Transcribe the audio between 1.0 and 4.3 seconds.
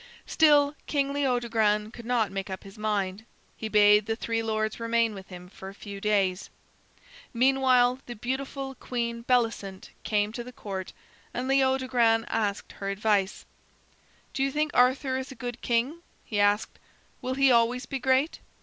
Leodogran could not make up his mind. He bade the